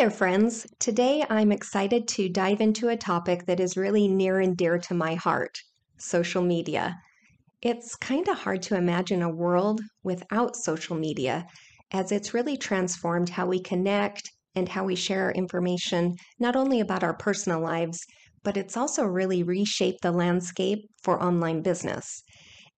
There, 0.00 0.10
friends. 0.10 0.66
Today 0.78 1.22
I'm 1.28 1.52
excited 1.52 2.08
to 2.08 2.30
dive 2.30 2.62
into 2.62 2.88
a 2.88 2.96
topic 2.96 3.44
that 3.44 3.60
is 3.60 3.76
really 3.76 4.08
near 4.08 4.40
and 4.40 4.56
dear 4.56 4.78
to 4.78 4.94
my 4.94 5.14
heart 5.14 5.58
social 5.98 6.40
media. 6.40 6.96
It's 7.60 7.96
kind 7.96 8.26
of 8.26 8.38
hard 8.38 8.62
to 8.62 8.76
imagine 8.76 9.20
a 9.20 9.28
world 9.28 9.82
without 10.02 10.56
social 10.56 10.96
media, 10.96 11.44
as 11.92 12.12
it's 12.12 12.32
really 12.32 12.56
transformed 12.56 13.28
how 13.28 13.44
we 13.44 13.60
connect 13.60 14.30
and 14.54 14.70
how 14.70 14.84
we 14.84 14.94
share 14.94 15.32
information, 15.32 16.16
not 16.38 16.56
only 16.56 16.80
about 16.80 17.04
our 17.04 17.18
personal 17.18 17.60
lives, 17.60 18.00
but 18.42 18.56
it's 18.56 18.78
also 18.78 19.04
really 19.04 19.42
reshaped 19.42 20.00
the 20.00 20.12
landscape 20.12 20.78
for 21.02 21.22
online 21.22 21.60
business. 21.60 22.22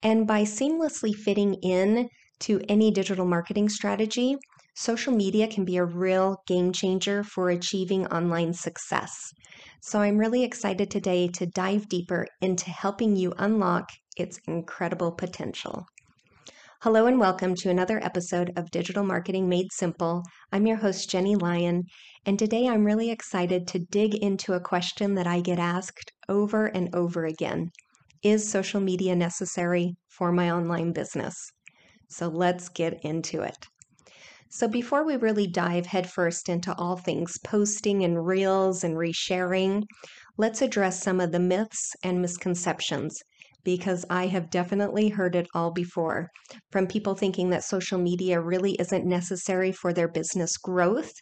And 0.03 0.27
by 0.27 0.43
seamlessly 0.43 1.15
fitting 1.15 1.55
in 1.63 2.09
to 2.41 2.61
any 2.69 2.91
digital 2.91 3.27
marketing 3.27 3.69
strategy, 3.69 4.35
social 4.75 5.13
media 5.13 5.47
can 5.47 5.65
be 5.65 5.77
a 5.77 5.85
real 5.85 6.43
game 6.47 6.73
changer 6.73 7.23
for 7.23 7.51
achieving 7.51 8.07
online 8.07 8.55
success. 8.55 9.13
So 9.83 10.01
I'm 10.01 10.17
really 10.17 10.45
excited 10.45 10.91
today 10.91 11.29
to 11.29 11.47
dive 11.47 11.89
deeper 11.89 12.27
into 12.41 12.71
helping 12.71 13.15
you 13.15 13.35
unlock 13.37 13.91
its 14.17 14.39
incredible 14.47 15.13
potential. 15.13 15.85
Hello 16.81 17.07
and 17.07 17.21
welcome 17.21 17.55
to 17.57 17.71
another 17.71 18.03
episode 18.03 18.51
of 18.57 18.71
Digital 18.71 19.05
Marketing 19.05 19.49
Made 19.49 19.71
Simple. 19.73 20.23
I'm 20.51 20.67
your 20.67 20.79
host, 20.79 21.09
Jennie 21.09 21.37
Lyon, 21.37 21.85
and 22.25 22.39
today 22.39 22.67
I'm 22.67 22.85
really 22.85 23.11
excited 23.11 23.69
to 23.69 23.79
dig 23.79 24.15
into 24.17 24.55
a 24.55 24.61
question 24.61 25.15
that 25.15 25.27
I 25.27 25.43
get 25.43 25.59
asked 25.59 26.11
over 26.29 26.67
and 26.67 26.93
over 26.95 27.27
again 27.27 27.71
Is 28.23 28.51
social 28.51 28.81
media 28.81 29.15
necessary 29.15 29.97
for 30.09 30.33
my 30.33 30.51
online 30.51 30.93
business? 30.93 31.35
So 32.09 32.29
let's 32.29 32.69
get 32.69 33.05
into 33.05 33.43
it. 33.43 33.69
So, 34.55 34.69
before 34.69 35.03
we 35.03 35.17
really 35.17 35.47
dive 35.47 35.87
headfirst 35.87 36.51
into 36.51 36.75
all 36.77 36.99
things 36.99 37.39
posting 37.43 38.05
and 38.05 38.27
reels 38.27 38.85
and 38.85 38.97
resharing, 38.97 39.85
let's 40.37 40.61
address 40.61 41.03
some 41.03 41.23
of 41.23 41.33
the 41.33 41.41
myths 41.41 41.95
and 42.05 42.21
misconceptions 42.21 43.19
because 43.65 44.05
I 44.11 44.27
have 44.27 44.51
definitely 44.51 45.09
heard 45.09 45.37
it 45.37 45.47
all 45.55 45.71
before 45.71 46.29
from 46.71 46.87
people 46.87 47.15
thinking 47.15 47.49
that 47.49 47.65
social 47.65 47.99
media 47.99 48.43
really 48.43 48.73
isn't 48.73 49.07
necessary 49.07 49.73
for 49.73 49.95
their 49.95 50.09
business 50.09 50.59
growth 50.59 51.15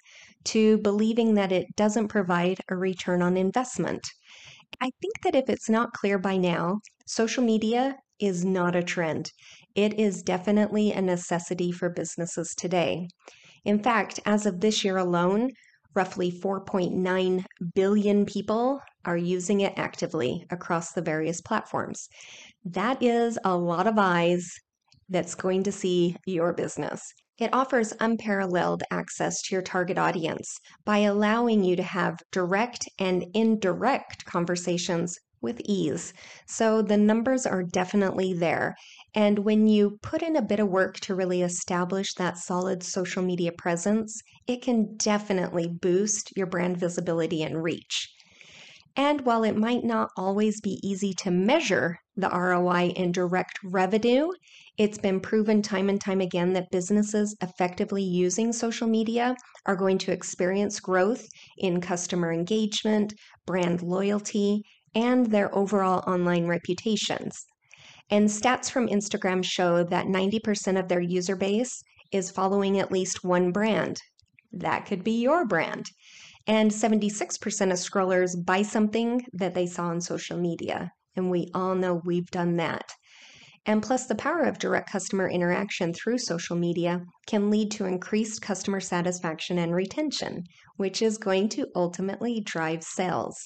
to 0.47 0.79
believing 0.79 1.35
that 1.35 1.53
it 1.53 1.67
doesn't 1.77 2.09
provide 2.09 2.59
a 2.69 2.77
return 2.77 3.23
on 3.23 3.37
investment. 3.37 4.03
I 4.81 4.91
think 5.01 5.23
that 5.23 5.37
if 5.37 5.49
it's 5.49 5.71
not 5.71 5.93
clear 5.93 6.19
by 6.19 6.37
now, 6.37 6.81
social 7.07 7.45
media 7.45 7.95
is 8.19 8.45
not 8.45 8.75
a 8.75 8.83
trend. 8.83 9.31
It 9.75 9.99
is 9.99 10.23
definitely 10.23 10.93
a 10.93 11.01
necessity 11.01 11.73
for 11.73 11.89
businesses 11.89 12.55
today. 12.57 13.09
In 13.65 13.83
fact, 13.83 14.21
as 14.25 14.47
of 14.47 14.61
this 14.61 14.85
year 14.85 14.97
alone, 14.97 15.51
roughly 15.95 16.31
4.9 16.31 17.45
billion 17.75 18.27
people 18.27 18.81
are 19.05 19.17
using 19.17 19.61
it 19.61 19.73
actively 19.77 20.45
across 20.51 20.93
the 20.93 21.03
various 21.03 21.41
platforms. 21.41 22.09
That 22.65 23.03
is 23.03 23.39
a 23.45 23.57
lot 23.57 23.87
of 23.87 23.99
eyes 23.99 24.49
that's 25.09 25.35
going 25.35 25.63
to 25.65 25.73
see 25.73 26.17
your 26.27 26.53
business. 26.53 27.01
It 27.39 27.51
offers 27.53 27.95
unparalleled 28.01 28.83
access 28.91 29.41
to 29.43 29.55
your 29.55 29.63
target 29.63 29.99
audience 29.99 30.55
by 30.85 30.99
allowing 30.99 31.65
you 31.65 31.75
to 31.77 31.83
have 31.83 32.19
direct 32.33 32.87
and 32.99 33.25
indirect 33.35 34.25
conversations 34.27 35.17
with 35.41 35.61
ease. 35.65 36.13
So 36.47 36.83
the 36.83 36.97
numbers 36.97 37.47
are 37.47 37.63
definitely 37.63 38.33
there. 38.33 38.77
And 39.15 39.41
when 39.41 39.67
you 39.67 39.99
put 40.03 40.23
in 40.23 40.37
a 40.37 40.43
bit 40.43 40.61
of 40.61 40.69
work 40.69 41.01
to 41.01 41.15
really 41.15 41.43
establish 41.43 42.15
that 42.15 42.39
solid 42.39 42.83
social 42.83 43.23
media 43.23 43.53
presence, 43.53 44.21
it 44.47 44.63
can 44.63 44.97
definitely 44.97 45.69
boost 45.69 46.37
your 46.37 46.47
brand 46.47 46.77
visibility 46.77 47.43
and 47.43 47.63
reach. 47.63 48.09
And 48.97 49.21
while 49.23 49.45
it 49.45 49.57
might 49.57 49.85
not 49.85 50.11
always 50.17 50.61
be 50.61 50.81
easy 50.83 51.13
to 51.19 51.31
measure 51.31 51.97
the 52.17 52.29
ROI 52.29 52.89
in 52.97 53.13
direct 53.13 53.59
revenue, 53.65 54.29
it's 54.77 54.99
been 54.99 55.21
proven 55.21 55.63
time 55.63 55.89
and 55.89 56.01
time 56.01 56.21
again 56.21 56.53
that 56.55 56.71
businesses 56.73 57.37
effectively 57.41 58.03
using 58.03 58.53
social 58.53 58.89
media 58.89 59.37
are 59.65 59.77
going 59.77 59.99
to 59.99 60.13
experience 60.13 60.81
growth 60.81 61.27
in 61.59 61.81
customer 61.81 62.33
engagement, 62.33 63.15
brand 63.47 63.83
loyalty, 63.83 64.63
and 64.95 65.27
their 65.27 65.55
overall 65.55 66.03
online 66.07 66.47
reputations. 66.47 67.45
And 68.11 68.29
stats 68.29 68.71
from 68.71 68.89
Instagram 68.89 69.45
show 69.45 69.85
that 69.85 70.07
90% 70.07 70.79
of 70.79 70.89
their 70.89 71.01
user 71.01 71.37
base 71.37 71.83
is 72.13 72.31
following 72.31 72.79
at 72.79 72.91
least 72.91 73.23
one 73.23 73.53
brand. 73.53 74.01
That 74.53 74.87
could 74.87 75.05
be 75.05 75.21
your 75.21 75.47
brand. 75.47 75.87
And 76.47 76.71
76% 76.71 77.31
of 77.71 77.79
scrollers 77.79 78.35
buy 78.45 78.63
something 78.63 79.25
that 79.33 79.55
they 79.55 79.67
saw 79.67 79.85
on 79.85 80.01
social 80.01 80.37
media. 80.37 80.91
And 81.15 81.31
we 81.31 81.49
all 81.55 81.75
know 81.75 82.03
we've 82.05 82.31
done 82.31 82.57
that. 82.57 82.91
And 83.67 83.83
plus, 83.83 84.07
the 84.07 84.15
power 84.15 84.43
of 84.45 84.59
direct 84.59 84.91
customer 84.91 85.29
interaction 85.29 85.93
through 85.93 86.19
social 86.19 86.57
media 86.57 87.05
can 87.27 87.51
lead 87.51 87.71
to 87.73 87.85
increased 87.85 88.41
customer 88.41 88.81
satisfaction 88.81 89.59
and 89.59 89.75
retention, 89.75 90.45
which 90.77 91.03
is 91.03 91.19
going 91.19 91.51
to 91.51 91.69
ultimately 91.77 92.41
drive 92.41 92.83
sales. 92.83 93.37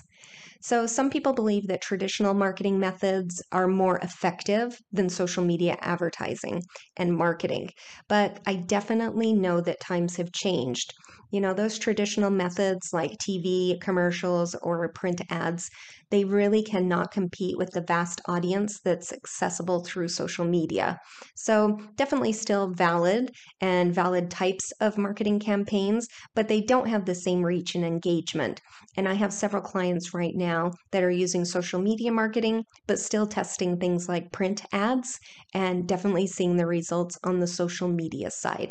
So, 0.60 0.86
some 0.86 1.10
people 1.10 1.32
believe 1.32 1.66
that 1.68 1.82
traditional 1.82 2.34
marketing 2.34 2.78
methods 2.78 3.42
are 3.52 3.68
more 3.68 3.98
effective 3.98 4.78
than 4.92 5.08
social 5.08 5.44
media 5.44 5.76
advertising 5.80 6.62
and 6.96 7.16
marketing. 7.16 7.70
But 8.08 8.40
I 8.46 8.56
definitely 8.56 9.32
know 9.34 9.60
that 9.60 9.80
times 9.80 10.16
have 10.16 10.32
changed. 10.32 10.92
You 11.30 11.40
know, 11.40 11.52
those 11.52 11.78
traditional 11.78 12.30
methods 12.30 12.88
like 12.92 13.18
TV 13.18 13.78
commercials 13.80 14.54
or 14.62 14.90
print 14.92 15.20
ads, 15.30 15.68
they 16.10 16.24
really 16.24 16.62
cannot 16.62 17.10
compete 17.10 17.58
with 17.58 17.70
the 17.72 17.82
vast 17.82 18.20
audience 18.26 18.80
that's 18.80 19.12
accessible 19.12 19.84
through 19.84 20.08
social 20.08 20.44
media. 20.44 20.98
So, 21.36 21.78
definitely 21.96 22.32
still 22.32 22.72
valid 22.72 23.30
and 23.60 23.94
valid 23.94 24.30
types 24.30 24.72
of 24.80 24.96
marketing 24.96 25.40
campaigns, 25.40 26.06
but 26.34 26.48
they 26.48 26.60
don't 26.62 26.88
have 26.88 27.04
the 27.04 27.14
same 27.14 27.42
reach 27.44 27.74
and 27.74 27.84
engagement. 27.84 28.60
And 28.96 29.08
I 29.08 29.14
have 29.14 29.32
several 29.32 29.62
clients 29.62 30.13
right 30.14 30.34
now 30.34 30.70
that 30.92 31.02
are 31.02 31.10
using 31.10 31.44
social 31.44 31.80
media 31.80 32.12
marketing, 32.12 32.64
but 32.86 32.98
still 32.98 33.26
testing 33.26 33.78
things 33.78 34.08
like 34.08 34.32
print 34.32 34.62
ads 34.72 35.18
and 35.52 35.86
definitely 35.86 36.26
seeing 36.26 36.56
the 36.56 36.66
results 36.66 37.18
on 37.24 37.40
the 37.40 37.46
social 37.46 37.88
media 37.88 38.30
side. 38.30 38.70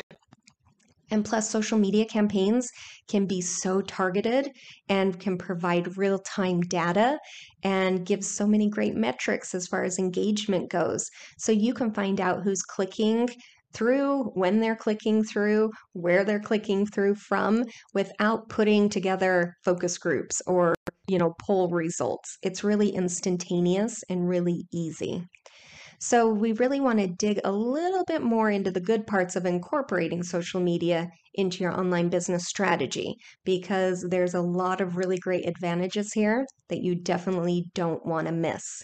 And 1.10 1.24
plus, 1.24 1.50
social 1.50 1.78
media 1.78 2.06
campaigns 2.06 2.68
can 3.08 3.26
be 3.26 3.42
so 3.42 3.82
targeted 3.82 4.50
and 4.88 5.20
can 5.20 5.36
provide 5.36 5.98
real 5.98 6.18
time 6.18 6.62
data 6.62 7.18
and 7.62 8.06
give 8.06 8.24
so 8.24 8.46
many 8.46 8.70
great 8.70 8.94
metrics 8.94 9.54
as 9.54 9.66
far 9.66 9.84
as 9.84 9.98
engagement 9.98 10.70
goes. 10.70 11.06
So 11.38 11.52
you 11.52 11.74
can 11.74 11.92
find 11.92 12.20
out 12.20 12.42
who's 12.42 12.62
clicking 12.62 13.28
through, 13.74 14.30
when 14.34 14.60
they're 14.60 14.76
clicking 14.76 15.22
through, 15.24 15.70
where 15.92 16.24
they're 16.24 16.40
clicking 16.40 16.86
through 16.86 17.16
from 17.16 17.64
without 17.92 18.48
putting 18.48 18.88
together 18.88 19.54
focus 19.64 19.98
groups 19.98 20.40
or, 20.46 20.74
you 21.06 21.18
know, 21.18 21.34
poll 21.40 21.68
results. 21.70 22.38
It's 22.42 22.64
really 22.64 22.90
instantaneous 22.90 24.02
and 24.08 24.28
really 24.28 24.66
easy. 24.72 25.24
So, 26.00 26.28
we 26.28 26.52
really 26.52 26.80
want 26.80 26.98
to 27.00 27.08
dig 27.08 27.40
a 27.44 27.52
little 27.52 28.04
bit 28.04 28.22
more 28.22 28.50
into 28.50 28.70
the 28.70 28.80
good 28.80 29.06
parts 29.06 29.36
of 29.36 29.46
incorporating 29.46 30.22
social 30.22 30.60
media 30.60 31.08
into 31.34 31.62
your 31.62 31.72
online 31.78 32.08
business 32.10 32.46
strategy 32.46 33.16
because 33.44 34.06
there's 34.10 34.34
a 34.34 34.40
lot 34.40 34.80
of 34.80 34.96
really 34.96 35.18
great 35.18 35.48
advantages 35.48 36.12
here 36.12 36.46
that 36.68 36.82
you 36.82 36.94
definitely 36.94 37.70
don't 37.74 38.04
want 38.06 38.26
to 38.26 38.32
miss. 38.32 38.82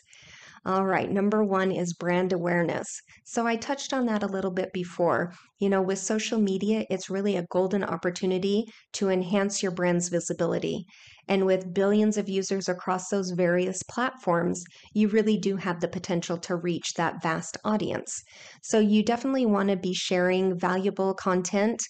All 0.64 0.84
right, 0.86 1.10
number 1.10 1.42
one 1.44 1.70
is 1.70 1.92
brand 1.94 2.32
awareness. 2.32 2.86
So 3.24 3.46
I 3.46 3.56
touched 3.56 3.92
on 3.92 4.06
that 4.06 4.22
a 4.22 4.26
little 4.26 4.50
bit 4.50 4.72
before. 4.72 5.32
You 5.58 5.68
know, 5.68 5.82
with 5.82 5.98
social 5.98 6.38
media, 6.38 6.84
it's 6.90 7.10
really 7.10 7.36
a 7.36 7.46
golden 7.50 7.84
opportunity 7.84 8.64
to 8.94 9.08
enhance 9.10 9.62
your 9.62 9.72
brand's 9.72 10.08
visibility. 10.08 10.84
And 11.28 11.46
with 11.46 11.72
billions 11.72 12.16
of 12.16 12.28
users 12.28 12.68
across 12.68 13.08
those 13.08 13.30
various 13.30 13.82
platforms, 13.84 14.64
you 14.94 15.08
really 15.08 15.38
do 15.38 15.56
have 15.56 15.80
the 15.80 15.88
potential 15.88 16.36
to 16.38 16.56
reach 16.56 16.94
that 16.94 17.22
vast 17.22 17.56
audience. 17.64 18.22
So 18.62 18.78
you 18.78 19.02
definitely 19.02 19.46
want 19.46 19.70
to 19.70 19.76
be 19.76 19.94
sharing 19.94 20.58
valuable 20.58 21.14
content 21.14 21.80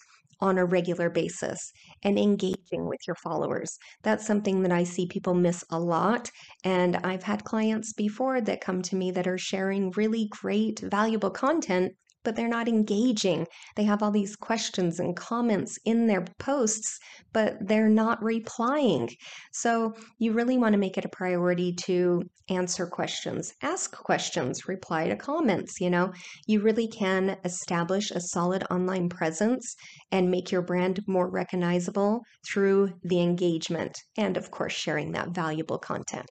on 0.40 0.58
a 0.58 0.64
regular 0.64 1.10
basis 1.10 1.72
and 2.02 2.18
engaging 2.18 2.86
with 2.86 3.00
your 3.06 3.16
followers. 3.16 3.78
That's 4.02 4.26
something 4.26 4.62
that 4.62 4.72
I 4.72 4.84
see 4.84 5.06
people 5.06 5.34
miss 5.34 5.64
a 5.70 5.78
lot. 5.78 6.30
And 6.64 6.96
I've 6.98 7.22
had 7.22 7.44
clients 7.44 7.92
before 7.92 8.40
that 8.42 8.60
come 8.60 8.82
to 8.82 8.96
me 8.96 9.10
that 9.12 9.26
are 9.26 9.38
sharing 9.38 9.90
really 9.92 10.28
great, 10.30 10.80
valuable 10.80 11.30
content, 11.30 11.92
but 12.24 12.36
they're 12.36 12.48
not 12.48 12.68
engaging. 12.68 13.46
They 13.76 13.84
have 13.84 14.02
all 14.02 14.10
these 14.10 14.36
questions 14.36 15.00
and 15.00 15.16
comments 15.16 15.78
in 15.84 16.06
their 16.06 16.24
posts, 16.38 16.98
but 17.32 17.56
they're 17.60 17.88
not 17.88 18.22
replying. 18.22 19.08
So 19.52 19.94
you 20.18 20.32
really 20.32 20.58
want 20.58 20.72
to 20.72 20.78
make 20.78 20.98
it 20.98 21.04
a 21.04 21.10
priority 21.10 21.72
to 21.84 22.22
answer 22.48 22.86
questions, 22.86 23.52
ask 23.62 23.96
questions, 23.96 24.66
reply 24.66 25.08
to 25.08 25.16
comments. 25.16 25.80
You 25.80 25.90
know, 25.90 26.12
you 26.46 26.60
really 26.60 26.88
can 26.88 27.36
establish 27.44 28.10
a 28.10 28.20
solid 28.20 28.64
online 28.70 29.08
presence 29.08 29.74
and 30.10 30.30
make 30.30 30.50
your 30.50 30.62
brand 30.62 31.00
more 31.06 31.30
recognizable 31.30 32.20
through 32.46 32.90
the 33.04 33.20
engagement 33.20 33.96
and, 34.18 34.36
of 34.36 34.50
course, 34.50 34.72
sharing 34.72 35.12
that 35.12 35.30
valuable 35.30 35.78
content. 35.78 36.26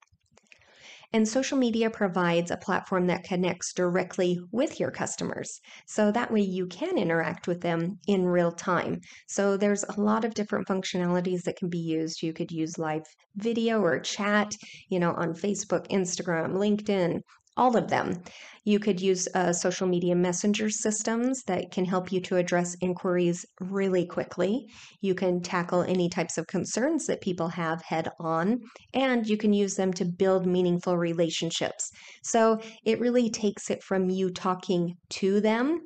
And 1.11 1.27
social 1.27 1.57
media 1.57 1.89
provides 1.89 2.51
a 2.51 2.57
platform 2.57 3.07
that 3.07 3.23
connects 3.23 3.73
directly 3.73 4.39
with 4.51 4.79
your 4.79 4.91
customers. 4.91 5.59
So 5.87 6.11
that 6.11 6.31
way 6.31 6.41
you 6.41 6.67
can 6.67 6.99
interact 6.99 7.47
with 7.47 7.61
them 7.61 7.97
in 8.07 8.25
real 8.25 8.51
time. 8.51 9.01
So 9.27 9.57
there's 9.57 9.83
a 9.83 9.99
lot 9.99 10.23
of 10.23 10.35
different 10.35 10.67
functionalities 10.67 11.41
that 11.43 11.57
can 11.57 11.69
be 11.69 11.79
used. 11.79 12.21
You 12.21 12.31
could 12.31 12.51
use 12.51 12.77
live 12.77 13.03
video 13.35 13.81
or 13.81 13.99
chat, 13.99 14.53
you 14.89 14.99
know, 14.99 15.13
on 15.13 15.33
Facebook, 15.33 15.87
Instagram, 15.89 16.53
LinkedIn, 16.53 17.21
all 17.59 17.75
of 17.75 17.89
them. 17.89 18.23
You 18.63 18.79
could 18.79 19.01
use 19.01 19.27
uh, 19.35 19.51
social 19.51 19.87
media 19.87 20.15
messenger 20.15 20.69
systems 20.69 21.43
that 21.47 21.71
can 21.71 21.85
help 21.85 22.11
you 22.11 22.21
to 22.21 22.37
address 22.37 22.75
inquiries 22.81 23.45
really 23.59 24.05
quickly. 24.05 24.65
You 25.01 25.13
can 25.13 25.41
tackle 25.41 25.81
any 25.81 26.07
types 26.07 26.37
of 26.37 26.47
concerns 26.47 27.05
that 27.07 27.21
people 27.21 27.49
have 27.49 27.81
head 27.81 28.07
on, 28.19 28.59
and 28.93 29.27
you 29.27 29.37
can 29.37 29.53
use 29.53 29.75
them 29.75 29.91
to 29.93 30.05
build 30.05 30.45
meaningful 30.45 30.97
relationships. 30.97 31.89
So 32.23 32.59
it 32.85 32.99
really 32.99 33.29
takes 33.29 33.69
it 33.69 33.83
from 33.83 34.09
you 34.09 34.29
talking 34.29 34.95
to 35.21 35.41
them 35.41 35.81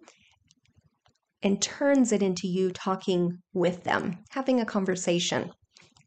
and 1.42 1.62
turns 1.62 2.12
it 2.12 2.22
into 2.22 2.48
you 2.48 2.72
talking 2.72 3.38
with 3.54 3.84
them, 3.84 4.20
having 4.30 4.62
a 4.62 4.66
conversation. 4.66 5.52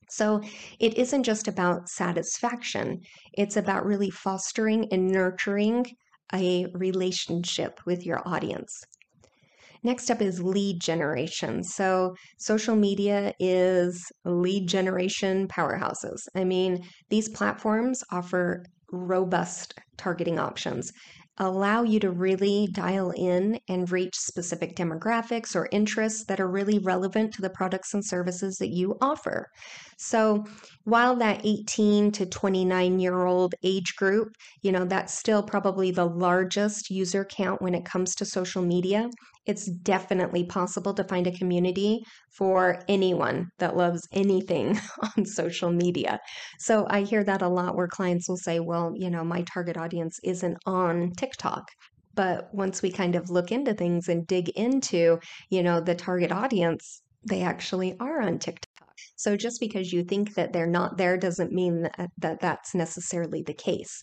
So 0.08 0.40
it 0.78 0.96
isn't 0.96 1.24
just 1.24 1.48
about 1.48 1.88
satisfaction, 1.88 3.00
it's 3.32 3.56
about 3.56 3.84
really 3.86 4.10
fostering 4.10 4.86
and 4.92 5.08
nurturing 5.08 5.86
a 6.32 6.66
relationship 6.74 7.80
with 7.86 8.04
your 8.04 8.26
audience. 8.26 8.82
Next 9.82 10.10
up 10.10 10.20
is 10.20 10.42
lead 10.42 10.80
generation. 10.80 11.62
So, 11.62 12.14
social 12.38 12.76
media 12.76 13.32
is 13.38 14.02
lead 14.24 14.68
generation 14.68 15.48
powerhouses. 15.48 16.18
I 16.34 16.44
mean, 16.44 16.84
these 17.10 17.28
platforms 17.28 18.02
offer 18.10 18.64
robust 18.90 19.74
targeting 19.96 20.38
options 20.38 20.92
allow 21.38 21.82
you 21.82 22.00
to 22.00 22.10
really 22.10 22.66
dial 22.72 23.10
in 23.10 23.58
and 23.68 23.90
reach 23.90 24.14
specific 24.16 24.74
demographics 24.74 25.54
or 25.54 25.68
interests 25.70 26.24
that 26.24 26.40
are 26.40 26.50
really 26.50 26.78
relevant 26.78 27.34
to 27.34 27.42
the 27.42 27.50
products 27.50 27.92
and 27.92 28.04
services 28.04 28.56
that 28.56 28.70
you 28.70 28.96
offer. 29.02 29.46
So, 29.98 30.44
while 30.84 31.16
that 31.16 31.40
18 31.44 32.12
to 32.12 32.26
29 32.26 32.98
year 33.00 33.24
old 33.24 33.54
age 33.62 33.94
group, 33.96 34.28
you 34.62 34.70
know, 34.72 34.84
that's 34.84 35.14
still 35.18 35.42
probably 35.42 35.90
the 35.90 36.04
largest 36.06 36.90
user 36.90 37.24
count 37.24 37.62
when 37.62 37.74
it 37.74 37.84
comes 37.84 38.14
to 38.16 38.24
social 38.26 38.62
media, 38.62 39.08
it's 39.46 39.66
definitely 39.66 40.44
possible 40.44 40.92
to 40.94 41.04
find 41.04 41.26
a 41.26 41.32
community 41.38 42.00
for 42.36 42.82
anyone 42.88 43.48
that 43.58 43.76
loves 43.76 44.06
anything 44.12 44.78
on 45.16 45.24
social 45.24 45.70
media. 45.72 46.18
So 46.58 46.86
I 46.90 47.02
hear 47.02 47.24
that 47.24 47.42
a 47.42 47.48
lot 47.48 47.76
where 47.76 47.88
clients 47.88 48.28
will 48.28 48.36
say, 48.36 48.60
well, 48.60 48.92
you 48.94 49.10
know, 49.10 49.24
my 49.24 49.42
target 49.52 49.76
audience 49.76 50.18
isn't 50.24 50.58
on 50.66 51.12
TikTok. 51.16 51.64
But 52.14 52.48
once 52.52 52.82
we 52.82 52.90
kind 52.90 53.14
of 53.14 53.30
look 53.30 53.52
into 53.52 53.74
things 53.74 54.08
and 54.08 54.26
dig 54.26 54.48
into, 54.50 55.18
you 55.50 55.62
know, 55.62 55.80
the 55.80 55.94
target 55.94 56.32
audience, 56.32 57.02
they 57.28 57.42
actually 57.42 57.96
are 58.00 58.22
on 58.22 58.38
TikTok. 58.38 58.65
So 59.16 59.36
just 59.36 59.60
because 59.60 59.92
you 59.92 60.04
think 60.04 60.34
that 60.34 60.52
they're 60.52 60.66
not 60.66 60.98
there 60.98 61.16
doesn't 61.16 61.52
mean 61.52 61.82
that, 61.82 62.10
that 62.18 62.40
that's 62.40 62.74
necessarily 62.74 63.42
the 63.42 63.54
case. 63.54 64.02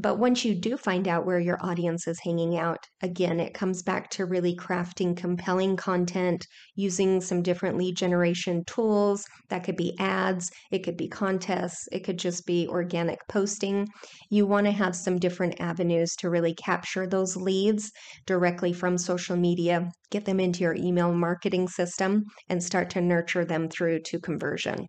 But 0.00 0.20
once 0.20 0.44
you 0.44 0.54
do 0.54 0.76
find 0.76 1.08
out 1.08 1.26
where 1.26 1.40
your 1.40 1.58
audience 1.60 2.06
is 2.06 2.20
hanging 2.20 2.56
out, 2.56 2.78
again, 3.02 3.40
it 3.40 3.52
comes 3.52 3.82
back 3.82 4.10
to 4.10 4.26
really 4.26 4.54
crafting 4.54 5.16
compelling 5.16 5.76
content, 5.76 6.46
using 6.76 7.20
some 7.20 7.42
different 7.42 7.76
lead 7.76 7.96
generation 7.96 8.62
tools. 8.64 9.24
That 9.48 9.64
could 9.64 9.76
be 9.76 9.98
ads, 9.98 10.52
it 10.70 10.84
could 10.84 10.96
be 10.96 11.08
contests, 11.08 11.88
it 11.90 12.04
could 12.04 12.16
just 12.16 12.46
be 12.46 12.68
organic 12.68 13.18
posting. 13.28 13.88
You 14.30 14.46
want 14.46 14.66
to 14.66 14.72
have 14.72 14.94
some 14.94 15.18
different 15.18 15.60
avenues 15.60 16.14
to 16.20 16.30
really 16.30 16.54
capture 16.54 17.08
those 17.08 17.34
leads 17.34 17.90
directly 18.24 18.72
from 18.72 18.98
social 18.98 19.36
media, 19.36 19.90
get 20.12 20.26
them 20.26 20.38
into 20.38 20.60
your 20.60 20.76
email 20.76 21.12
marketing 21.12 21.66
system, 21.66 22.22
and 22.48 22.62
start 22.62 22.88
to 22.90 23.00
nurture 23.00 23.44
them 23.44 23.68
through 23.68 24.02
to 24.02 24.20
conversion. 24.20 24.86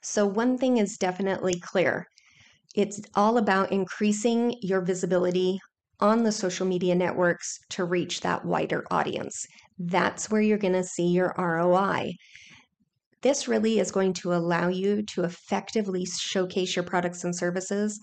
So, 0.00 0.26
one 0.26 0.58
thing 0.58 0.76
is 0.76 0.96
definitely 0.96 1.58
clear 1.58 2.06
it's 2.74 3.00
all 3.14 3.38
about 3.38 3.72
increasing 3.72 4.54
your 4.60 4.80
visibility 4.80 5.60
on 6.00 6.24
the 6.24 6.32
social 6.32 6.66
media 6.66 6.94
networks 6.94 7.58
to 7.70 7.84
reach 7.84 8.20
that 8.20 8.44
wider 8.44 8.84
audience. 8.90 9.46
That's 9.78 10.30
where 10.30 10.42
you're 10.42 10.58
going 10.58 10.74
to 10.74 10.84
see 10.84 11.06
your 11.06 11.34
ROI. 11.38 12.12
This 13.22 13.48
really 13.48 13.78
is 13.78 13.90
going 13.90 14.12
to 14.14 14.34
allow 14.34 14.68
you 14.68 15.02
to 15.14 15.24
effectively 15.24 16.04
showcase 16.04 16.76
your 16.76 16.84
products 16.84 17.24
and 17.24 17.34
services 17.34 17.98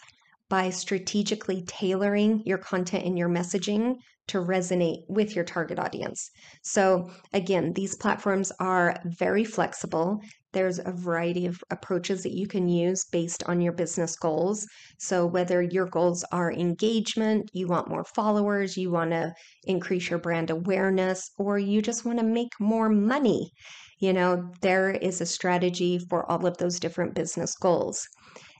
by 0.49 0.69
strategically 0.69 1.63
tailoring 1.67 2.41
your 2.45 2.57
content 2.57 3.05
and 3.05 3.17
your 3.17 3.29
messaging 3.29 3.95
to 4.27 4.39
resonate 4.39 5.03
with 5.07 5.35
your 5.35 5.45
target 5.45 5.79
audience. 5.79 6.29
So, 6.63 7.09
again, 7.33 7.73
these 7.73 7.95
platforms 7.95 8.51
are 8.59 8.97
very 9.05 9.43
flexible. 9.43 10.21
There's 10.53 10.79
a 10.79 10.91
variety 10.91 11.45
of 11.45 11.63
approaches 11.71 12.23
that 12.23 12.33
you 12.33 12.47
can 12.47 12.67
use 12.67 13.05
based 13.11 13.43
on 13.43 13.61
your 13.61 13.73
business 13.73 14.15
goals. 14.15 14.65
So, 14.99 15.25
whether 15.25 15.61
your 15.61 15.85
goals 15.85 16.25
are 16.31 16.51
engagement, 16.51 17.49
you 17.53 17.67
want 17.67 17.89
more 17.89 18.03
followers, 18.03 18.77
you 18.77 18.91
want 18.91 19.11
to 19.11 19.33
increase 19.65 20.09
your 20.09 20.19
brand 20.19 20.49
awareness, 20.49 21.29
or 21.37 21.57
you 21.57 21.81
just 21.81 22.05
want 22.05 22.19
to 22.19 22.25
make 22.25 22.51
more 22.59 22.89
money, 22.89 23.51
you 23.99 24.13
know, 24.13 24.51
there 24.61 24.91
is 24.91 25.21
a 25.21 25.25
strategy 25.25 25.99
for 26.09 26.29
all 26.29 26.45
of 26.45 26.57
those 26.57 26.79
different 26.79 27.13
business 27.13 27.55
goals. 27.55 28.05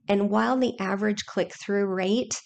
And 0.08 0.30
while 0.30 0.58
the 0.58 0.80
average 0.80 1.26
click 1.26 1.52
through 1.60 1.88
rate 1.88 2.40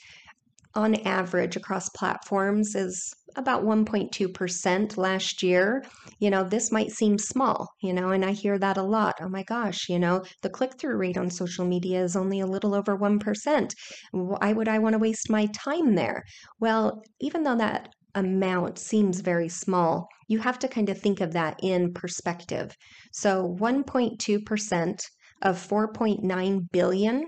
on 0.75 0.95
average 1.05 1.55
across 1.55 1.89
platforms 1.89 2.75
is 2.75 3.13
about 3.35 3.63
1.2% 3.63 4.97
last 4.97 5.43
year. 5.43 5.83
You 6.19 6.29
know, 6.29 6.43
this 6.43 6.71
might 6.71 6.91
seem 6.91 7.17
small, 7.17 7.69
you 7.81 7.93
know, 7.93 8.09
and 8.09 8.23
I 8.23 8.31
hear 8.31 8.57
that 8.59 8.77
a 8.77 8.83
lot. 8.83 9.15
Oh 9.21 9.29
my 9.29 9.43
gosh, 9.43 9.89
you 9.89 9.99
know, 9.99 10.23
the 10.41 10.49
click 10.49 10.79
through 10.79 10.97
rate 10.97 11.17
on 11.17 11.29
social 11.29 11.65
media 11.65 12.03
is 12.03 12.15
only 12.15 12.39
a 12.39 12.47
little 12.47 12.73
over 12.73 12.97
1%. 12.97 13.71
Why 14.11 14.53
would 14.53 14.67
I 14.67 14.79
want 14.79 14.93
to 14.93 14.99
waste 14.99 15.29
my 15.29 15.47
time 15.47 15.95
there? 15.95 16.23
Well, 16.59 17.01
even 17.19 17.43
though 17.43 17.57
that 17.57 17.89
amount 18.15 18.79
seems 18.79 19.19
very 19.19 19.49
small, 19.49 20.07
you 20.27 20.39
have 20.39 20.57
to 20.59 20.67
kind 20.67 20.89
of 20.89 20.99
think 20.99 21.21
of 21.21 21.33
that 21.33 21.59
in 21.61 21.93
perspective. 21.93 22.75
So 23.11 23.55
1.2% 23.59 24.99
of 25.41 25.67
4.9 25.67 26.71
billion 26.71 27.25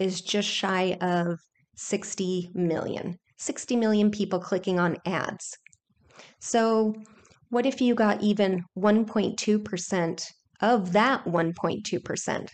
is 0.00 0.20
just 0.22 0.48
shy 0.48 0.96
of 1.00 1.38
60 1.76 2.50
million. 2.54 3.18
60 3.42 3.76
million 3.76 4.10
people 4.10 4.38
clicking 4.38 4.78
on 4.78 4.96
ads. 5.04 5.56
So, 6.40 6.94
what 7.50 7.66
if 7.66 7.80
you 7.80 7.94
got 7.94 8.22
even 8.22 8.62
1.2% 8.78 10.24
of 10.60 10.92
that 10.92 11.24
1.2%? 11.24 12.48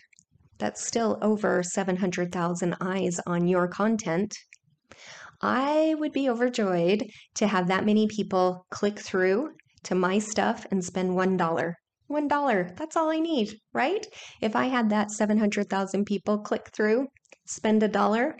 That's 0.59 0.87
still 0.87 1.19
over 1.23 1.63
700,000 1.63 2.77
eyes 2.81 3.21
on 3.27 3.47
your 3.47 3.69
content. 3.69 4.35
I 5.41 5.95
would 5.99 6.13
be 6.13 6.29
overjoyed 6.29 7.05
to 7.37 7.47
have 7.47 7.69
that 7.69 7.87
many 7.87 8.09
people 8.09 8.67
click 8.71 8.99
through 8.99 9.51
to 9.85 9.95
my 9.95 10.19
stuff 10.19 10.67
and 10.71 10.85
spend 10.85 11.11
$1. 11.11 11.73
$1. 12.11 12.77
That's 12.77 12.97
all 12.97 13.11
I 13.11 13.21
need, 13.21 13.55
right? 13.73 14.05
If 14.41 14.57
I 14.57 14.67
had 14.67 14.91
that 14.91 15.11
700,000 15.11 16.07
people 16.07 16.39
click 16.39 16.71
through, 16.73 17.07
spend 17.47 17.83
a 17.83 17.89
dollar. 17.89 18.37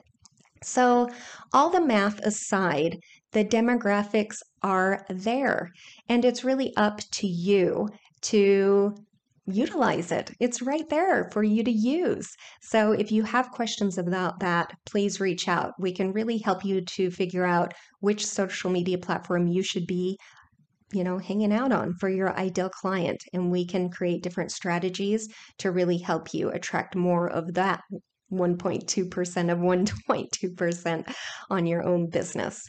So, 0.63 1.09
all 1.53 1.71
the 1.71 1.81
math 1.81 2.19
aside, 2.21 2.99
the 3.33 3.45
demographics 3.45 4.37
are 4.63 5.05
there, 5.09 5.71
and 6.09 6.25
it's 6.25 6.45
really 6.45 6.75
up 6.77 7.01
to 7.13 7.27
you 7.27 7.89
to 8.23 8.95
utilize 9.47 10.13
it. 10.13 10.31
It's 10.41 10.63
right 10.63 10.89
there 10.89 11.31
for 11.33 11.43
you 11.43 11.65
to 11.65 11.71
use. 11.71 12.29
So 12.61 12.93
if 12.93 13.11
you 13.11 13.23
have 13.23 13.51
questions 13.51 13.97
about 13.97 14.41
that, 14.41 14.73
please 14.85 15.21
reach 15.21 15.49
out. 15.49 15.73
We 15.79 15.93
can 15.93 16.13
really 16.13 16.39
help 16.39 16.65
you 16.65 16.83
to 16.83 17.11
figure 17.11 17.45
out 17.45 17.73
which 18.01 18.27
social 18.27 18.71
media 18.71 18.99
platform 18.99 19.47
you 19.47 19.63
should 19.63 19.87
be 19.87 20.19
you 20.93 21.05
know 21.05 21.19
hanging 21.19 21.53
out 21.53 21.71
on 21.71 21.93
for 21.95 22.09
your 22.09 22.35
ideal 22.39 22.71
client 22.71 23.23
and 23.35 23.51
we 23.51 23.67
can 23.67 23.91
create 23.91 24.23
different 24.23 24.51
strategies 24.51 25.29
to 25.59 25.71
really 25.71 25.99
help 25.99 26.33
you 26.33 26.49
attract 26.51 26.97
more 26.97 27.29
of 27.29 27.53
that 27.55 27.83
1.2% 28.33 29.53
of 29.53 29.59
1.2% 29.59 31.15
on 31.51 31.67
your 31.67 31.83
own 31.83 32.09
business 32.09 32.63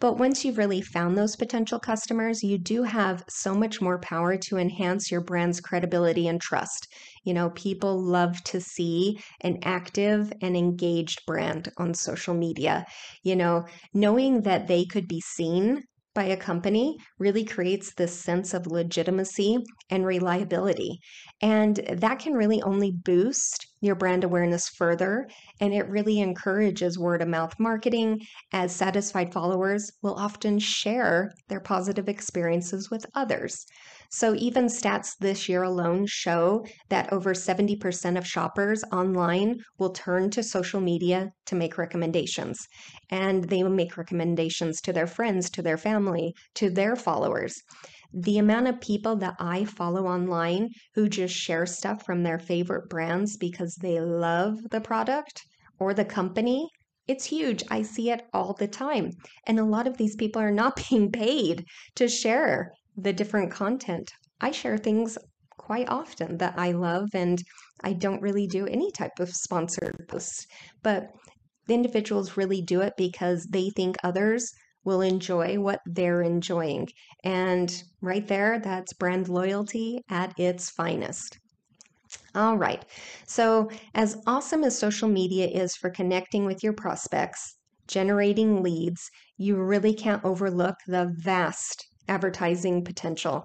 but 0.00 0.16
once 0.16 0.44
you've 0.44 0.56
really 0.56 0.80
found 0.80 1.16
those 1.16 1.36
potential 1.36 1.78
customers, 1.78 2.42
you 2.42 2.56
do 2.56 2.84
have 2.84 3.22
so 3.28 3.54
much 3.54 3.82
more 3.82 3.98
power 3.98 4.38
to 4.38 4.56
enhance 4.56 5.10
your 5.10 5.20
brand's 5.20 5.60
credibility 5.60 6.26
and 6.26 6.40
trust. 6.40 6.88
You 7.22 7.34
know, 7.34 7.50
people 7.50 8.02
love 8.02 8.42
to 8.44 8.62
see 8.62 9.20
an 9.42 9.58
active 9.62 10.32
and 10.40 10.56
engaged 10.56 11.20
brand 11.26 11.70
on 11.76 11.92
social 11.92 12.32
media. 12.32 12.86
You 13.22 13.36
know, 13.36 13.66
knowing 13.92 14.40
that 14.42 14.68
they 14.68 14.86
could 14.86 15.06
be 15.06 15.20
seen 15.20 15.82
by 16.14 16.24
a 16.24 16.36
company 16.36 16.96
really 17.18 17.44
creates 17.44 17.94
this 17.94 18.18
sense 18.18 18.54
of 18.54 18.66
legitimacy 18.66 19.58
and 19.90 20.06
reliability. 20.06 20.98
And 21.42 21.76
that 21.76 22.20
can 22.20 22.32
really 22.32 22.62
only 22.62 22.90
boost 22.90 23.66
your 23.80 23.94
brand 23.94 24.24
awareness 24.24 24.68
further. 24.68 25.28
And 25.60 25.72
it 25.72 25.88
really 25.88 26.20
encourages 26.20 26.98
word 26.98 27.22
of 27.22 27.28
mouth 27.28 27.54
marketing, 27.58 28.20
as 28.52 28.74
satisfied 28.74 29.32
followers 29.32 29.90
will 30.02 30.14
often 30.14 30.58
share 30.58 31.32
their 31.48 31.60
positive 31.60 32.08
experiences 32.08 32.90
with 32.90 33.06
others. 33.14 33.64
So, 34.12 34.34
even 34.34 34.66
stats 34.66 35.16
this 35.20 35.48
year 35.48 35.62
alone 35.62 36.04
show 36.08 36.66
that 36.88 37.12
over 37.12 37.32
70% 37.32 38.18
of 38.18 38.26
shoppers 38.26 38.82
online 38.92 39.60
will 39.78 39.90
turn 39.90 40.30
to 40.30 40.42
social 40.42 40.80
media 40.80 41.30
to 41.46 41.54
make 41.54 41.78
recommendations. 41.78 42.58
And 43.10 43.44
they 43.44 43.62
will 43.62 43.70
make 43.70 43.96
recommendations 43.96 44.80
to 44.80 44.92
their 44.92 45.06
friends, 45.06 45.48
to 45.50 45.62
their 45.62 45.78
family, 45.78 46.34
to 46.56 46.70
their 46.70 46.96
followers. 46.96 47.54
The 48.12 48.38
amount 48.38 48.68
of 48.68 48.80
people 48.80 49.16
that 49.16 49.36
I 49.38 49.64
follow 49.64 50.06
online 50.06 50.70
who 50.94 51.08
just 51.08 51.34
share 51.34 51.66
stuff 51.66 52.04
from 52.04 52.22
their 52.22 52.38
favorite 52.38 52.88
brands 52.88 53.36
because 53.36 53.76
they 53.76 54.00
love 54.00 54.58
the 54.70 54.80
product 54.80 55.42
or 55.78 55.94
the 55.94 56.04
company 56.04 56.68
it's 57.10 57.24
huge. 57.24 57.64
I 57.68 57.82
see 57.82 58.12
it 58.12 58.22
all 58.32 58.52
the 58.52 58.68
time. 58.68 59.10
And 59.44 59.58
a 59.58 59.64
lot 59.64 59.88
of 59.88 59.96
these 59.96 60.14
people 60.14 60.40
are 60.40 60.52
not 60.52 60.80
being 60.88 61.10
paid 61.10 61.64
to 61.96 62.06
share 62.06 62.70
the 62.96 63.12
different 63.12 63.50
content. 63.50 64.12
I 64.40 64.52
share 64.52 64.78
things 64.78 65.18
quite 65.58 65.88
often 65.88 66.38
that 66.38 66.54
I 66.56 66.70
love, 66.70 67.08
and 67.12 67.42
I 67.82 67.94
don't 67.94 68.22
really 68.22 68.46
do 68.46 68.66
any 68.66 68.92
type 68.92 69.18
of 69.18 69.30
sponsored 69.30 70.06
posts. 70.08 70.46
But 70.84 71.08
the 71.66 71.74
individuals 71.74 72.36
really 72.36 72.62
do 72.62 72.80
it 72.80 72.92
because 72.96 73.44
they 73.50 73.70
think 73.70 73.96
others 74.04 74.52
will 74.84 75.00
enjoy 75.00 75.58
what 75.58 75.80
they're 75.86 76.22
enjoying. 76.22 76.88
And 77.24 77.82
right 78.00 78.26
there, 78.26 78.58
that's 78.58 78.92
brand 78.92 79.28
loyalty 79.28 80.00
at 80.08 80.38
its 80.38 80.70
finest. 80.70 81.38
All 82.34 82.56
right. 82.56 82.84
So, 83.26 83.70
as 83.94 84.16
awesome 84.26 84.64
as 84.64 84.78
social 84.78 85.08
media 85.08 85.46
is 85.46 85.76
for 85.76 85.90
connecting 85.90 86.44
with 86.44 86.62
your 86.62 86.72
prospects, 86.72 87.56
generating 87.86 88.62
leads, 88.62 89.10
you 89.36 89.56
really 89.56 89.94
can't 89.94 90.24
overlook 90.24 90.76
the 90.86 91.12
vast 91.18 91.86
advertising 92.08 92.84
potential. 92.84 93.44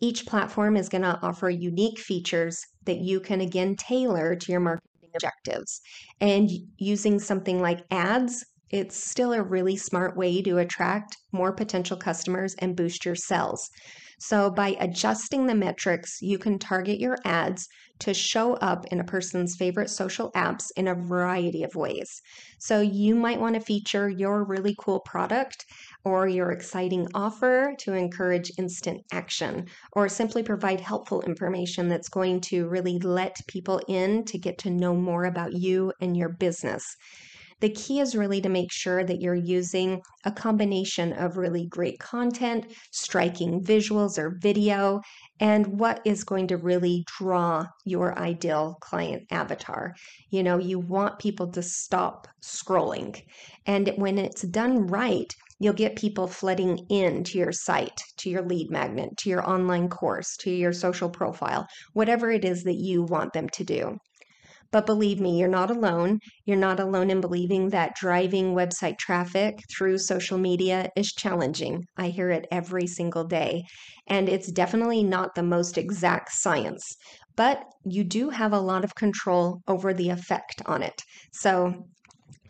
Each 0.00 0.26
platform 0.26 0.76
is 0.76 0.88
going 0.88 1.02
to 1.02 1.18
offer 1.22 1.48
unique 1.48 1.98
features 1.98 2.60
that 2.84 2.98
you 2.98 3.20
can 3.20 3.40
again 3.40 3.76
tailor 3.76 4.34
to 4.34 4.52
your 4.52 4.60
marketing 4.60 5.10
objectives. 5.14 5.80
And 6.20 6.50
using 6.78 7.18
something 7.18 7.60
like 7.60 7.84
ads, 7.90 8.44
it's 8.72 8.96
still 8.96 9.32
a 9.32 9.42
really 9.42 9.76
smart 9.76 10.16
way 10.16 10.42
to 10.42 10.58
attract 10.58 11.16
more 11.30 11.52
potential 11.52 11.96
customers 11.96 12.54
and 12.58 12.76
boost 12.76 13.04
your 13.04 13.14
sales. 13.14 13.68
So, 14.18 14.50
by 14.50 14.76
adjusting 14.80 15.46
the 15.46 15.54
metrics, 15.54 16.18
you 16.22 16.38
can 16.38 16.58
target 16.58 16.98
your 17.00 17.18
ads 17.24 17.68
to 18.00 18.14
show 18.14 18.54
up 18.54 18.86
in 18.90 19.00
a 19.00 19.04
person's 19.04 19.56
favorite 19.56 19.90
social 19.90 20.30
apps 20.32 20.70
in 20.76 20.88
a 20.88 20.94
variety 20.94 21.62
of 21.62 21.74
ways. 21.74 22.08
So, 22.58 22.80
you 22.80 23.14
might 23.14 23.40
want 23.40 23.54
to 23.56 23.60
feature 23.60 24.08
your 24.08 24.44
really 24.44 24.74
cool 24.78 25.00
product 25.00 25.64
or 26.04 26.26
your 26.28 26.50
exciting 26.52 27.08
offer 27.14 27.74
to 27.80 27.92
encourage 27.94 28.50
instant 28.58 29.02
action, 29.12 29.66
or 29.92 30.08
simply 30.08 30.42
provide 30.42 30.80
helpful 30.80 31.22
information 31.22 31.88
that's 31.88 32.08
going 32.08 32.40
to 32.42 32.68
really 32.68 32.98
let 33.00 33.36
people 33.48 33.80
in 33.88 34.24
to 34.26 34.38
get 34.38 34.56
to 34.58 34.70
know 34.70 34.94
more 34.94 35.24
about 35.24 35.52
you 35.52 35.92
and 36.00 36.16
your 36.16 36.28
business. 36.30 36.84
The 37.62 37.70
key 37.70 38.00
is 38.00 38.16
really 38.16 38.40
to 38.40 38.48
make 38.48 38.72
sure 38.72 39.04
that 39.04 39.20
you're 39.20 39.36
using 39.36 40.02
a 40.24 40.32
combination 40.32 41.12
of 41.12 41.36
really 41.36 41.68
great 41.68 42.00
content, 42.00 42.66
striking 42.90 43.62
visuals 43.62 44.18
or 44.18 44.36
video, 44.40 45.00
and 45.38 45.78
what 45.78 46.00
is 46.04 46.24
going 46.24 46.48
to 46.48 46.56
really 46.56 47.04
draw 47.18 47.66
your 47.84 48.18
ideal 48.18 48.78
client 48.80 49.22
avatar. 49.30 49.94
You 50.30 50.42
know, 50.42 50.58
you 50.58 50.80
want 50.80 51.20
people 51.20 51.52
to 51.52 51.62
stop 51.62 52.26
scrolling. 52.42 53.22
And 53.64 53.92
when 53.94 54.18
it's 54.18 54.42
done 54.42 54.88
right, 54.88 55.32
you'll 55.60 55.72
get 55.72 55.94
people 55.94 56.26
flooding 56.26 56.84
into 56.90 57.38
your 57.38 57.52
site, 57.52 58.00
to 58.16 58.28
your 58.28 58.42
lead 58.42 58.72
magnet, 58.72 59.10
to 59.18 59.30
your 59.30 59.48
online 59.48 59.88
course, 59.88 60.36
to 60.38 60.50
your 60.50 60.72
social 60.72 61.08
profile, 61.08 61.68
whatever 61.92 62.28
it 62.28 62.44
is 62.44 62.64
that 62.64 62.80
you 62.80 63.04
want 63.04 63.32
them 63.32 63.48
to 63.50 63.62
do. 63.62 63.98
But 64.72 64.86
believe 64.86 65.20
me, 65.20 65.38
you're 65.38 65.48
not 65.48 65.70
alone. 65.70 66.18
You're 66.46 66.56
not 66.56 66.80
alone 66.80 67.10
in 67.10 67.20
believing 67.20 67.68
that 67.68 67.94
driving 67.94 68.54
website 68.54 68.98
traffic 68.98 69.60
through 69.76 69.98
social 69.98 70.38
media 70.38 70.88
is 70.96 71.12
challenging. 71.12 71.84
I 71.96 72.08
hear 72.08 72.30
it 72.30 72.46
every 72.50 72.86
single 72.86 73.24
day. 73.24 73.64
And 74.08 74.28
it's 74.28 74.50
definitely 74.50 75.04
not 75.04 75.34
the 75.34 75.42
most 75.42 75.78
exact 75.78 76.32
science, 76.32 76.96
but 77.36 77.64
you 77.84 78.02
do 78.02 78.30
have 78.30 78.52
a 78.52 78.60
lot 78.60 78.84
of 78.84 78.94
control 78.94 79.60
over 79.68 79.94
the 79.94 80.08
effect 80.08 80.62
on 80.66 80.82
it. 80.82 81.02
So, 81.32 81.86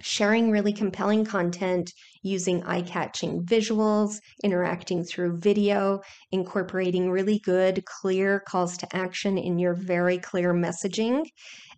sharing 0.01 0.51
really 0.51 0.73
compelling 0.73 1.25
content, 1.25 1.93
using 2.23 2.63
eye 2.65 2.83
catching 2.83 3.45
visuals, 3.45 4.21
interacting 4.43 5.05
through 5.05 5.39
video, 5.39 6.01
incorporating 6.31 7.11
really 7.11 7.39
good, 7.41 7.85
clear 7.85 8.41
calls 8.41 8.77
to 8.79 8.97
action 8.97 9.39
in 9.39 9.59
your 9.59 9.75
very 9.75 10.19
clear 10.19 10.55
messaging, 10.55 11.27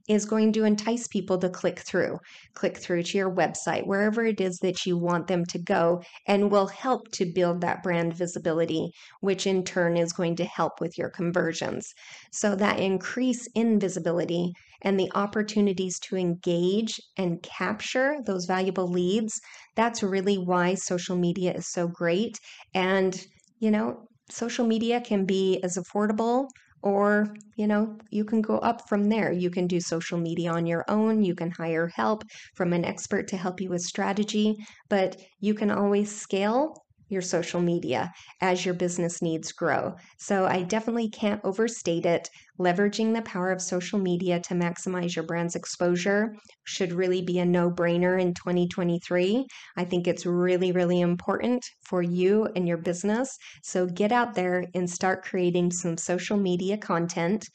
is 0.08 0.26
going 0.26 0.52
to 0.52 0.64
entice 0.64 1.08
people 1.08 1.38
to 1.38 1.48
click 1.48 1.78
through, 1.78 2.18
click 2.52 2.76
through 2.76 3.02
to 3.02 3.16
your 3.16 3.34
website, 3.34 3.86
wherever 3.86 4.22
it 4.24 4.40
is 4.40 4.58
that 4.58 4.84
you 4.84 4.98
want 4.98 5.26
them 5.26 5.44
to 5.46 5.58
go, 5.58 6.02
and 6.26 6.50
will 6.50 6.66
help 6.66 7.10
to 7.10 7.24
build 7.24 7.60
that 7.62 7.82
brand 7.82 8.12
visibility, 8.12 8.90
which 9.20 9.46
in 9.46 9.64
turn 9.64 9.96
is 9.96 10.12
going 10.12 10.36
to 10.36 10.44
help 10.44 10.80
with 10.80 10.98
your 10.98 11.08
conversions. 11.08 11.94
So, 12.32 12.54
that 12.56 12.80
increase 12.80 13.48
in 13.54 13.80
visibility 13.80 14.52
and 14.85 14.99
the 15.00 15.11
opportunities 15.14 15.99
to 16.00 16.17
engage 16.17 17.00
and 17.17 17.43
capture 17.43 18.17
those 18.26 18.47
valuable 18.47 18.87
leads, 18.88 19.41
that's 19.75 20.03
really 20.03 20.37
why 20.37 20.75
social 20.75 21.17
media 21.17 21.53
is 21.53 21.67
so 21.71 21.88
great. 21.88 22.38
And, 22.75 23.21
you 23.59 23.71
know, 23.71 24.07
social 24.31 24.67
media 24.67 25.00
can 25.00 25.25
be 25.25 25.61
as 25.62 25.76
affordable 25.76 26.47
or 26.83 27.35
you 27.57 27.67
know 27.67 27.97
you 28.11 28.25
can 28.26 28.43
go 28.43 28.59
up 28.59 28.87
from 28.88 29.09
there. 29.09 29.33
You 29.33 29.50
can 29.50 29.67
do 29.67 29.81
social 29.81 30.19
media 30.19 30.53
on 30.53 30.67
your 30.67 30.85
own. 30.88 31.23
You 31.23 31.35
can 31.35 31.50
hire 31.50 31.88
help 31.95 32.25
from 32.55 32.73
an 32.75 32.85
expert 32.85 33.26
to 33.29 33.37
help 33.38 33.61
you 33.61 33.71
with 33.71 33.81
strategy. 33.83 34.57
But 34.91 35.17
you 35.41 35.55
can 35.55 35.71
always 35.71 36.14
scale 36.14 36.84
your 37.08 37.23
social 37.23 37.61
media 37.61 38.12
as 38.40 38.64
your 38.64 38.75
business 38.75 39.23
needs 39.23 39.52
grow. 39.52 39.94
So 40.18 40.46
I 40.46 40.62
definitely 40.62 41.08
can't 41.11 41.40
overstate 41.44 42.06
it. 42.06 42.28
Leveraging 42.58 43.14
the 43.14 43.23
power 43.23 43.50
of 43.50 43.61
social 43.61 43.99
media 43.99 44.40
to 44.40 44.54
maximize 44.54 45.16
your 45.16 45.25
brand's 45.25 45.56
exposure 45.56 46.34
should 46.64 46.92
really 46.92 47.23
be 47.23 47.38
a 47.38 47.44
no 47.44 47.70
brainer 47.70 48.20
in 48.20 48.32
2023. 48.34 49.46
I 49.76 49.84
think 49.84 50.06
it's 50.06 50.26
really, 50.26 50.73
really 50.73 51.00
important 51.00 51.64
for 51.88 52.02
you 52.02 52.49
and 52.54 52.66
your 52.66 52.78
business. 52.78 53.37
So 53.62 53.87
get 53.87 54.12
out 54.12 54.34
there 54.34 54.64
and 54.75 54.88
start 54.88 55.25
creating 55.25 55.73
some 55.73 55.96
social 55.96 56.37
media 56.37 56.78
content. 56.78 57.49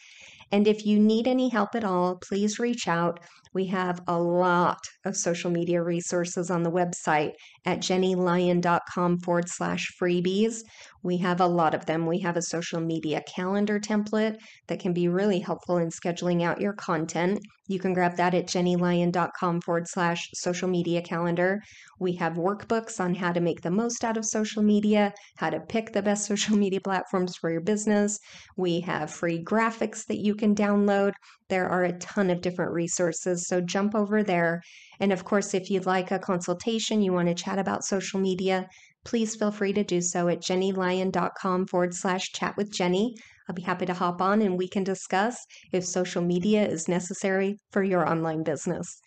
And 0.52 0.68
if 0.68 0.86
you 0.86 1.00
need 1.00 1.28
any 1.28 1.50
help 1.50 1.76
at 1.76 1.84
all, 1.84 2.18
please 2.18 2.60
reach 2.60 2.88
out. 2.88 3.20
We 3.54 3.66
have 3.68 4.02
a 4.08 4.20
lot 4.20 4.80
of 5.06 5.16
social 5.16 5.50
media 5.50 5.82
resources 5.82 6.52
on 6.52 6.64
the 6.64 6.72
website 6.72 7.32
at 7.66 7.80
jennielyon.com 7.80 9.20
forward 9.20 9.50
slash 9.50 9.92
freebies. 10.02 10.62
We 11.02 11.18
have 11.18 11.40
a 11.40 11.48
lot 11.48 11.74
of 11.74 11.86
them. 11.86 12.06
We 12.06 12.20
have 12.20 12.38
a 12.38 12.42
social 12.42 12.82
media 12.82 13.22
calendar 13.34 13.80
template 13.80 14.38
that 14.68 14.80
can 14.80 14.94
be 14.94 15.08
really 15.08 15.40
helpful 15.40 15.78
in 15.78 15.90
scheduling 15.90 16.44
out 16.44 16.62
your 16.62 16.74
content. 16.74 17.40
You 17.70 17.80
can 17.80 17.94
grab 17.94 18.18
that 18.18 18.34
at 18.34 18.48
jennielyon.com 18.48 19.62
forward 19.62 19.88
slash 19.88 20.28
social 20.34 20.68
media 20.68 21.02
calendar. 21.04 21.62
We 22.00 22.16
have 22.16 22.34
workbooks 22.34 23.00
on 23.00 23.14
how 23.14 23.32
to 23.32 23.40
make 23.40 23.62
the 23.62 23.70
most 23.70 24.04
out 24.04 24.18
of 24.18 24.26
social 24.26 24.64
media, 24.64 25.14
how 25.38 25.52
to 25.52 25.60
pick 25.60 25.94
the 25.94 26.02
best 26.02 26.26
social 26.28 26.58
media 26.58 26.82
platforms 26.82 27.36
for 27.36 27.52
your 27.52 27.62
business. 27.62 28.18
We 28.58 28.82
have 28.82 29.12
free 29.12 29.44
graphics 29.44 30.06
that 30.08 30.18
you 30.18 30.34
can 30.36 30.56
download. 30.56 31.14
There 31.50 31.70
are 31.70 31.84
a 31.84 31.98
ton 32.00 32.30
of 32.30 32.42
different 32.42 32.74
resources, 32.74 33.39
so 33.48 33.62
jump 33.62 33.96
over 33.96 34.24
there. 34.24 34.62
And 35.00 35.12
of 35.12 35.24
course, 35.24 35.54
if 35.54 35.70
you'd 35.70 35.86
like 35.86 36.12
a 36.12 36.20
consultation, 36.20 37.02
you 37.02 37.14
want 37.14 37.28
to 37.28 37.34
chat 37.34 37.60
about 37.60 37.84
social 37.84 38.20
media, 38.20 38.68
please 39.06 39.36
feel 39.36 39.52
free 39.52 39.74
to 39.74 39.84
do 39.84 40.02
so 40.02 40.28
at 40.28 40.42
jennielyon.com 40.42 41.68
forward 41.68 41.94
slash 41.94 42.32
chat 42.32 42.56
with 42.58 42.72
Jennie. 42.72 43.16
I'll 43.48 43.56
be 43.56 43.62
happy 43.62 43.86
to 43.86 43.94
hop 43.94 44.22
on 44.22 44.42
and 44.42 44.58
we 44.58 44.68
can 44.68 44.84
discuss 44.84 45.36
if 45.72 45.86
social 45.86 46.22
media 46.22 46.68
is 46.68 46.88
necessary 46.88 47.58
for 47.72 47.84
your 47.84 48.08
online 48.08 48.44
business. 48.44 49.02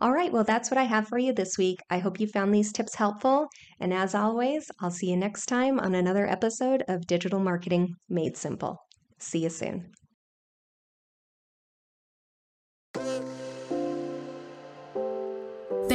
All 0.00 0.12
right, 0.12 0.32
well, 0.32 0.44
that's 0.44 0.70
what 0.70 0.78
I 0.78 0.84
have 0.84 1.08
for 1.08 1.18
you 1.18 1.32
this 1.32 1.58
week. 1.58 1.80
I 1.90 1.98
hope 1.98 2.20
you 2.20 2.28
found 2.28 2.54
these 2.54 2.72
tips 2.72 2.94
helpful. 2.94 3.48
And 3.80 3.92
as 3.92 4.14
always, 4.14 4.70
I'll 4.80 4.92
see 4.92 5.10
you 5.10 5.16
next 5.16 5.46
time 5.46 5.80
on 5.80 5.94
another 5.94 6.26
episode 6.26 6.84
of 6.86 7.06
Digital 7.06 7.40
Marketing 7.40 7.94
Made 8.08 8.36
Simple. 8.36 8.78
See 9.18 9.40
you 9.40 9.50
soon. 9.50 9.90